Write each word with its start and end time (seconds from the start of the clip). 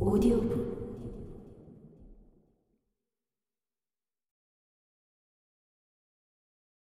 오디오북 0.00 0.80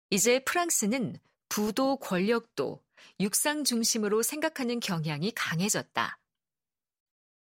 이제 0.10 0.44
프랑스는 0.44 1.18
부도 1.48 1.96
권력도 1.96 2.84
육상 3.22 3.64
중심으로 3.64 4.22
생각하는 4.22 4.82
경향이 4.82 5.32
강해졌다. 5.32 6.20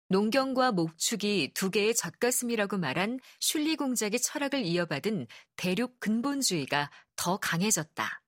농경과 0.08 0.72
목축이 0.72 1.52
두 1.54 1.70
개의 1.70 1.94
젖가슴이라고 1.94 2.78
말한 2.78 3.20
슐리 3.42 3.76
공작의 3.76 4.22
철학을 4.22 4.64
이어받은 4.64 5.28
대륙 5.58 6.00
근본주의가 6.00 6.90
더 7.18 7.36
강해졌다. 7.36 8.24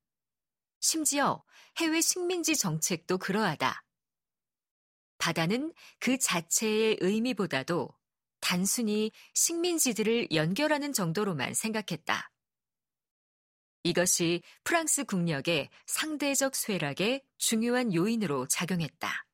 심지어 0.81 1.45
해외 1.77 2.01
식민지 2.01 2.57
정책도 2.57 3.19
그러하다. 3.19 3.85
바다는 5.21 5.71
그 5.99 6.17
자체의 6.17 6.97
의미보다도 6.99 7.89
단순히 8.39 9.11
식민지들을 9.35 10.31
연결하는 10.33 10.93
정도로만 10.93 11.53
생각했다. 11.53 12.31
이것이 13.83 14.41
프랑스 14.63 15.03
국력의 15.03 15.69
상대적 15.85 16.55
쇠락의 16.55 17.21
중요한 17.37 17.93
요인으로 17.93 18.47
작용했다. 18.47 19.25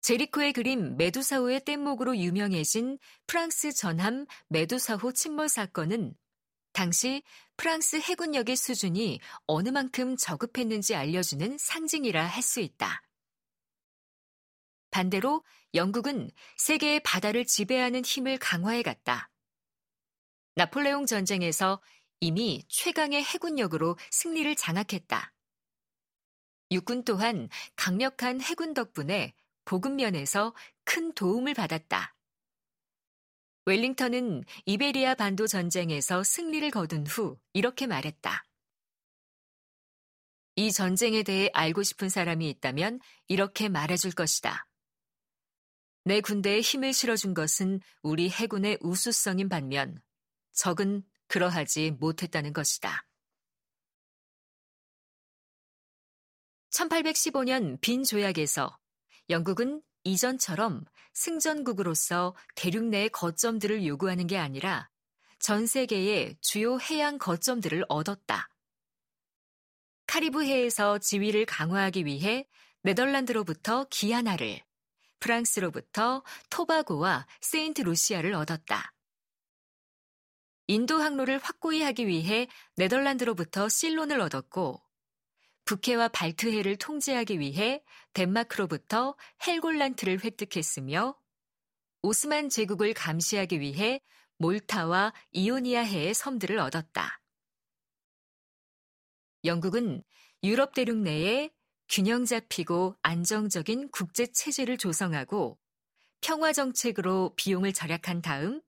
제리코의 0.00 0.54
그림 0.54 0.96
메두사호의 0.96 1.60
뗏목으로 1.66 2.16
유명해진 2.16 2.98
프랑스 3.26 3.72
전함 3.74 4.24
메두사호 4.48 5.12
침몰 5.12 5.50
사건은 5.50 6.16
당시 6.72 7.22
프랑스 7.58 7.96
해군력의 7.96 8.56
수준이 8.56 9.20
어느 9.46 9.68
만큼 9.68 10.16
저급했는지 10.16 10.94
알려주는 10.94 11.58
상징이라 11.58 12.24
할 12.24 12.42
수 12.42 12.60
있다. 12.60 13.02
반대로 14.90 15.44
영국은 15.74 16.30
세계의 16.56 17.00
바다를 17.00 17.44
지배하는 17.44 18.04
힘을 18.04 18.38
강화해 18.38 18.82
갔다. 18.82 19.30
나폴레옹 20.56 21.06
전쟁에서 21.06 21.80
이미 22.20 22.64
최강의 22.68 23.22
해군력으로 23.22 23.96
승리를 24.10 24.54
장악했다. 24.56 25.32
육군 26.72 27.04
또한 27.04 27.48
강력한 27.76 28.40
해군 28.40 28.74
덕분에 28.74 29.34
보급면에서 29.64 30.54
큰 30.84 31.12
도움을 31.14 31.54
받았다. 31.54 32.14
웰링턴은 33.66 34.44
이베리아 34.66 35.14
반도 35.14 35.46
전쟁에서 35.46 36.24
승리를 36.24 36.70
거둔 36.70 37.06
후 37.06 37.38
이렇게 37.52 37.86
말했다. 37.86 38.44
이 40.56 40.72
전쟁에 40.72 41.22
대해 41.22 41.50
알고 41.52 41.82
싶은 41.82 42.08
사람이 42.08 42.48
있다면 42.50 43.00
이렇게 43.28 43.68
말해줄 43.68 44.12
것이다. 44.12 44.66
내 46.04 46.20
군대에 46.20 46.60
힘을 46.60 46.92
실어준 46.92 47.34
것은 47.34 47.80
우리 48.02 48.30
해군의 48.30 48.78
우수성인 48.80 49.48
반면 49.48 50.00
적은 50.52 51.02
그러하지 51.28 51.92
못했다는 51.92 52.52
것이다. 52.52 53.06
1815년 56.70 57.80
빈 57.80 58.04
조약에서 58.04 58.78
영국은 59.28 59.82
이전처럼 60.04 60.84
승전국으로서 61.12 62.34
대륙 62.54 62.84
내의 62.84 63.10
거점들을 63.10 63.86
요구하는 63.86 64.26
게 64.26 64.38
아니라 64.38 64.88
전 65.38 65.66
세계의 65.66 66.36
주요 66.40 66.78
해양 66.78 67.18
거점들을 67.18 67.84
얻었다. 67.88 68.48
카리브해에서 70.06 70.98
지위를 70.98 71.46
강화하기 71.46 72.04
위해 72.04 72.46
네덜란드로부터 72.82 73.86
기아나를, 73.90 74.60
프랑스로부터 75.20 76.22
토바고와 76.50 77.26
세인트 77.40 77.82
루시아를 77.82 78.34
얻었다. 78.34 78.92
인도 80.66 80.98
항로를 80.98 81.38
확고히 81.38 81.82
하기 81.82 82.06
위해 82.06 82.48
네덜란드로부터 82.76 83.68
실론을 83.68 84.20
얻었고 84.20 84.80
북해와 85.64 86.08
발트해를 86.08 86.76
통제하기 86.76 87.38
위해 87.38 87.82
덴마크로부터 88.12 89.16
헬골란트를 89.46 90.24
획득했으며 90.24 91.16
오스만 92.02 92.48
제국을 92.48 92.94
감시하기 92.94 93.60
위해 93.60 94.00
몰타와 94.38 95.12
이오니아해의 95.32 96.14
섬들을 96.14 96.58
얻었다. 96.58 97.20
영국은 99.44 100.02
유럽 100.42 100.74
대륙 100.74 100.96
내에 100.98 101.50
균형 101.90 102.24
잡히고 102.24 102.94
안정적인 103.02 103.90
국제 103.90 104.28
체제를 104.28 104.78
조성하고 104.78 105.58
평화 106.20 106.52
정책으로 106.52 107.34
비용을 107.34 107.72
절약한 107.72 108.22
다음 108.22 108.62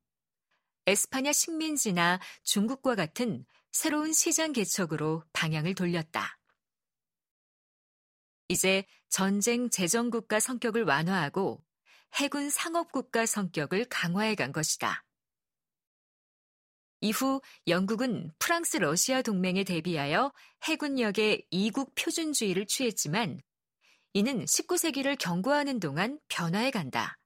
에스파냐 0.86 1.32
식민지나 1.32 2.18
중국과 2.42 2.96
같은 2.96 3.46
새로운 3.70 4.12
시장 4.12 4.52
개척으로 4.52 5.22
방향을 5.32 5.76
돌렸다. 5.76 6.40
이제 8.48 8.84
전쟁 9.08 9.70
재정국가 9.70 10.40
성격을 10.40 10.82
완화하고 10.82 11.62
해군 12.16 12.50
상업국가 12.50 13.24
성격을 13.24 13.84
강화해 13.84 14.34
간 14.34 14.50
것이다. 14.50 15.04
이후 17.02 17.42
영국은 17.66 18.30
프랑스 18.38 18.76
러시아 18.76 19.22
동맹에 19.22 19.64
대비하여 19.64 20.32
해군력의 20.62 21.44
이국 21.50 21.96
표준주의를 21.96 22.66
취했지만 22.66 23.42
이는 24.12 24.44
19세기를 24.44 25.18
경고하는 25.18 25.80
동안 25.80 26.20
변화해 26.28 26.70
간다. 26.70 27.18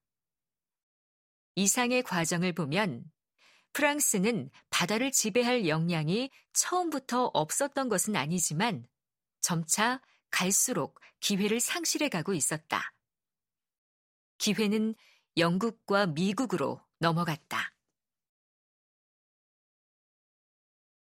이상의 1.53 2.01
과정을 2.01 2.53
보면 2.53 3.05
프랑스는 3.73 4.49
바다를 4.71 5.11
지배할 5.11 5.67
역량이 5.67 6.31
처음부터 6.53 7.29
없었던 7.35 7.87
것은 7.87 8.15
아니지만 8.15 8.87
점차 9.41 10.01
갈수록 10.31 10.99
기회를 11.19 11.59
상실해 11.59 12.09
가고 12.09 12.33
있었다. 12.33 12.93
기회는 14.39 14.95
영국과 15.37 16.07
미국으로 16.07 16.81
넘어갔다. 16.97 17.76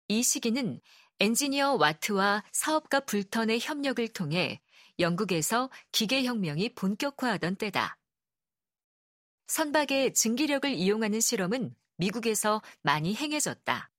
이 0.08 0.22
시기는 0.22 0.80
엔지니어 1.20 1.74
와트와 1.80 2.44
사업가 2.52 3.00
불턴의 3.00 3.60
협력을 3.62 4.08
통해 4.10 4.62
영국에서 5.00 5.70
기계혁명이 5.92 6.76
본격화하던 6.76 7.56
때다. 7.56 7.98
선박의 9.48 10.14
증기력을 10.14 10.70
이용하는 10.74 11.20
실험은 11.20 11.76
미국에서 11.98 12.62
많이 12.82 13.16
행해졌다. 13.16 13.90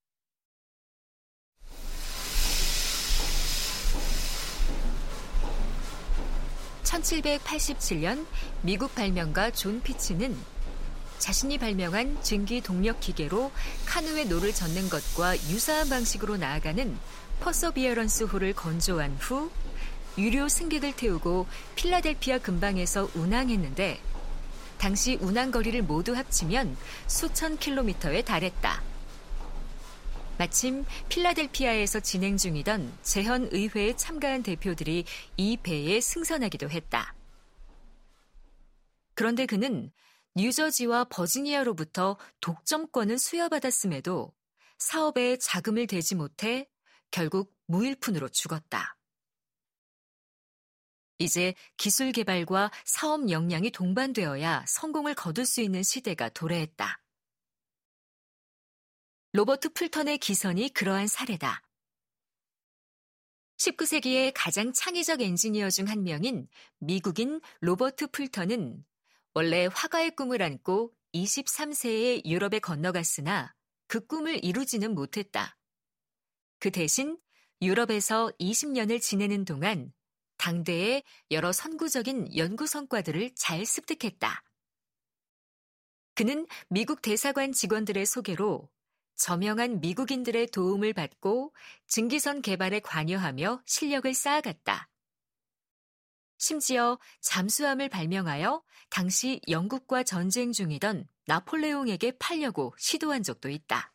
1787년 6.84 8.26
미국 8.62 8.94
발명가 8.94 9.50
존 9.50 9.82
피치는 9.82 10.36
자신이 11.18 11.58
발명한 11.58 12.22
증기 12.22 12.60
동력 12.60 13.00
기계로 13.00 13.50
카누의 13.86 14.26
노를 14.26 14.52
젓는 14.52 14.88
것과 14.88 15.36
유사한 15.48 15.88
방식으로 15.88 16.36
나아가는 16.36 16.96
퍼서비어런스 17.40 18.24
호를 18.24 18.52
건조한 18.52 19.16
후 19.20 19.50
유료 20.18 20.48
승객을 20.48 20.94
태우고 20.96 21.46
필라델피아 21.74 22.38
근방에서 22.38 23.10
운항했는데 23.14 24.00
당시 24.78 25.18
운항 25.20 25.50
거리를 25.50 25.82
모두 25.82 26.14
합치면 26.14 26.76
수천 27.06 27.58
킬로미터에 27.58 28.22
달했다. 28.22 28.82
마침 30.38 30.84
필라델피아에서 31.08 32.00
진행 32.00 32.36
중이던 32.36 32.92
제헌 33.02 33.48
의회에 33.52 33.96
참가한 33.96 34.42
대표들이 34.42 35.04
이 35.38 35.56
배에 35.56 36.00
승선하기도 36.00 36.70
했다. 36.70 37.14
그런데 39.14 39.46
그는 39.46 39.90
뉴저지와 40.36 41.04
버지니아로부터 41.04 42.18
독점권을 42.42 43.18
수여받았음에도 43.18 44.34
사업에 44.78 45.38
자금을 45.38 45.86
대지 45.86 46.14
못해 46.14 46.68
결국 47.10 47.56
무일푼으로 47.66 48.28
죽었다. 48.28 48.98
이제 51.18 51.54
기술 51.78 52.12
개발과 52.12 52.70
사업 52.84 53.30
역량이 53.30 53.70
동반되어야 53.70 54.66
성공을 54.68 55.14
거둘 55.14 55.46
수 55.46 55.62
있는 55.62 55.82
시대가 55.82 56.28
도래했다. 56.28 57.02
로버트 59.32 59.70
풀턴의 59.70 60.18
기선이 60.18 60.68
그러한 60.74 61.06
사례다. 61.06 61.62
19세기의 63.56 64.32
가장 64.34 64.74
창의적 64.74 65.22
엔지니어 65.22 65.70
중 65.70 65.88
한 65.88 66.02
명인 66.04 66.46
미국인 66.78 67.40
로버트 67.60 68.08
풀턴은 68.08 68.84
원래 69.36 69.68
화가의 69.70 70.16
꿈을 70.16 70.40
안고 70.40 70.94
23세에 71.12 72.24
유럽에 72.24 72.58
건너갔으나 72.58 73.54
그 73.86 74.06
꿈을 74.06 74.42
이루지는 74.42 74.94
못했다. 74.94 75.58
그 76.58 76.70
대신 76.70 77.18
유럽에서 77.60 78.32
20년을 78.40 78.98
지내는 78.98 79.44
동안 79.44 79.92
당대의 80.38 81.02
여러 81.32 81.52
선구적인 81.52 82.34
연구 82.38 82.66
성과들을 82.66 83.34
잘 83.34 83.66
습득했다. 83.66 84.42
그는 86.14 86.46
미국 86.70 87.02
대사관 87.02 87.52
직원들의 87.52 88.06
소개로 88.06 88.70
저명한 89.16 89.80
미국인들의 89.82 90.46
도움을 90.46 90.94
받고 90.94 91.54
증기선 91.88 92.40
개발에 92.40 92.80
관여하며 92.80 93.64
실력을 93.66 94.14
쌓아갔다. 94.14 94.88
심지어 96.38 96.98
잠수함을 97.20 97.88
발명하여 97.88 98.62
당시 98.90 99.40
영국과 99.48 100.02
전쟁 100.02 100.52
중이던 100.52 101.08
나폴레옹에게 101.26 102.18
팔려고 102.18 102.74
시도한 102.78 103.22
적도 103.22 103.48
있다. 103.48 103.92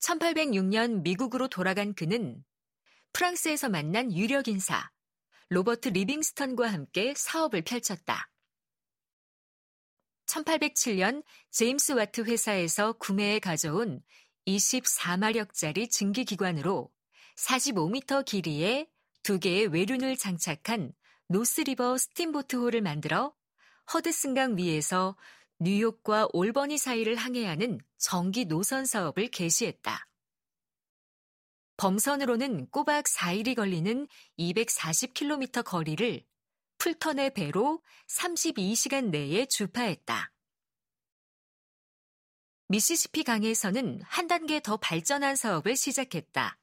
1806년 0.00 1.02
미국으로 1.02 1.48
돌아간 1.48 1.94
그는 1.94 2.44
프랑스에서 3.12 3.68
만난 3.68 4.12
유력 4.12 4.48
인사 4.48 4.90
로버트 5.48 5.90
리빙스턴과 5.90 6.72
함께 6.72 7.14
사업을 7.14 7.62
펼쳤다. 7.62 8.30
1807년 10.26 11.22
제임스 11.50 11.92
와트 11.92 12.22
회사에서 12.22 12.94
구매해 12.94 13.38
가져온 13.38 14.02
24마력짜리 14.46 15.90
증기기관으로 15.90 16.90
45m 17.36 18.24
길이의 18.24 18.88
두 19.22 19.38
개의 19.38 19.68
외륜을 19.68 20.16
장착한 20.16 20.92
노스리버 21.28 21.96
스팀보트호를 21.96 22.82
만들어 22.82 23.34
허드슨강 23.92 24.56
위에서 24.58 25.16
뉴욕과 25.60 26.28
올버니 26.32 26.76
사이를 26.76 27.14
항해하는 27.14 27.78
전기 27.98 28.44
노선 28.46 28.84
사업을 28.84 29.28
개시했다. 29.28 30.08
범선으로는 31.76 32.68
꼬박 32.70 33.04
4일이 33.04 33.54
걸리는 33.54 34.08
240km 34.38 35.64
거리를 35.64 36.24
풀턴의 36.78 37.34
배로 37.34 37.80
32시간 38.08 39.10
내에 39.10 39.46
주파했다. 39.46 40.32
미시시피 42.66 43.22
강에서는 43.22 44.00
한 44.02 44.26
단계 44.26 44.60
더 44.60 44.76
발전한 44.76 45.36
사업을 45.36 45.76
시작했다. 45.76 46.58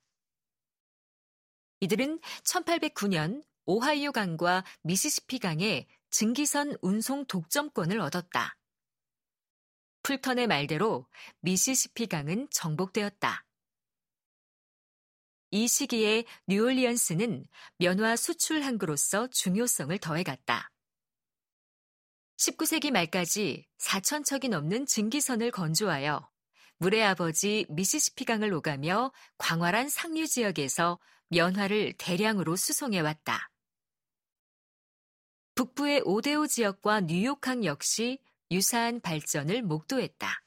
이들은 1.82 2.20
1809년 2.44 3.44
오하이오 3.66 4.12
강과 4.12 4.66
미시시피 4.82 5.40
강에 5.40 5.88
증기선 6.10 6.76
운송 6.82 7.26
독점권을 7.26 8.00
얻었다. 8.00 8.58
풀턴의 10.04 10.48
말대로 10.48 11.08
미시시피 11.40 12.08
강은 12.08 12.48
정복되었다. 12.52 13.46
이 15.52 15.68
시기에 15.68 16.26
뉴올리언스는 16.48 17.48
면화 17.78 18.16
수출 18.16 18.62
항구로서 18.62 19.28
중요성을 19.28 19.98
더해갔다. 20.00 20.70
19세기 22.38 22.92
말까지 22.92 23.68
4천 23.78 24.26
척이 24.26 24.50
넘는 24.50 24.86
증기선을 24.86 25.52
건조하여 25.52 26.30
물의 26.78 27.04
아버지 27.04 27.66
미시시피 27.70 28.26
강을 28.26 28.54
오가며 28.54 29.12
광활한 29.38 29.90
상류 29.90 30.28
지역에서 30.28 31.00
면화를 31.30 31.94
대량으로 31.98 32.56
수송해 32.56 33.00
왔다. 33.00 33.52
북부의 35.56 36.02
오데오 36.06 36.48
지역과 36.48 37.02
뉴욕항 37.02 37.66
역시 37.66 38.20
유사한 38.52 39.00
발전을 39.00 39.62
목도했다. 39.62 40.44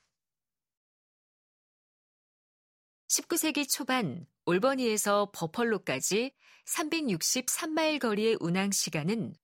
19세기 3.09 3.69
초반 3.69 4.27
올버니에서 4.47 5.31
버펄로까지 5.33 6.33
363마일 6.65 7.99
거리의 7.99 8.39
운항 8.41 8.71
시간은 8.73 9.35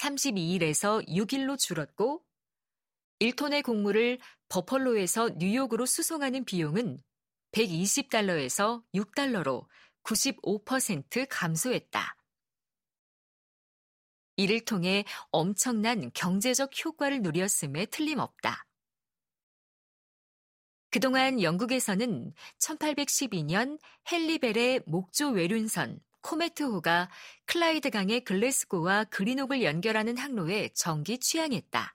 32일에서 0.00 1.06
6일로 1.08 1.58
줄었고 1.58 2.22
1톤의 3.20 3.64
곡물을 3.64 4.18
버펄로에서 4.48 5.30
뉴욕으로 5.38 5.86
수송하는 5.86 6.44
비용은 6.44 7.02
120달러에서 7.52 8.84
6달러로 8.94 9.66
95% 10.06 11.26
감소했다. 11.28 12.16
이를 14.36 14.64
통해 14.64 15.04
엄청난 15.30 16.12
경제적 16.12 16.70
효과를 16.84 17.22
누렸음에 17.22 17.86
틀림없다. 17.86 18.66
그동안 20.90 21.42
영국에서는 21.42 22.32
1812년 22.58 23.78
헨리벨의 24.10 24.82
목조 24.86 25.30
외륜선 25.30 26.00
코메트호가 26.20 27.10
클라이드 27.46 27.90
강의 27.90 28.20
글래스고와 28.22 29.04
그린옥을 29.04 29.62
연결하는 29.62 30.16
항로에 30.16 30.70
전기 30.74 31.18
취항했다. 31.18 31.94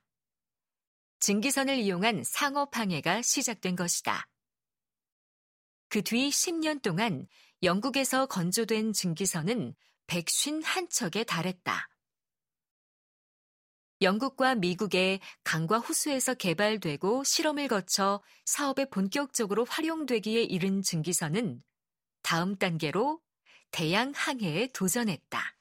증기선을 1.20 1.78
이용한 1.78 2.24
상업 2.24 2.78
항해가 2.78 3.22
시작된 3.22 3.76
것이다. 3.76 4.28
그 5.92 6.02
뒤 6.02 6.30
10년 6.30 6.82
동안 6.82 7.28
영국에서 7.64 8.26
건조된 8.26 8.92
증기선은 8.92 9.76
151척에 10.08 11.28
달했다. 11.28 11.90
영국과 14.02 14.56
미국의 14.56 15.20
강과 15.44 15.78
호수에서 15.78 16.34
개발되고 16.34 17.24
실험을 17.24 17.68
거쳐 17.68 18.24
사업에 18.46 18.86
본격적으로 18.86 19.66
활용되기에 19.66 20.42
이른 20.42 20.82
증기선은 20.82 21.62
다음 22.24 22.56
단계로 22.56 23.22
대양 23.70 24.12
항해에 24.16 24.72
도전했다. 24.74 25.56